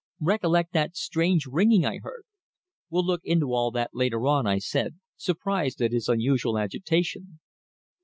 Recollect 0.23 0.73
that 0.73 0.97
strange 0.97 1.45
ringing 1.45 1.85
I 1.85 1.99
heard." 1.99 2.23
"We'll 2.89 3.05
look 3.05 3.21
into 3.23 3.53
all 3.53 3.69
that 3.69 3.91
later 3.93 4.25
on," 4.25 4.47
I 4.47 4.57
said, 4.57 4.99
surprised 5.15 5.79
at 5.79 5.91
his 5.91 6.09
unusual 6.09 6.57
agitation. 6.57 7.39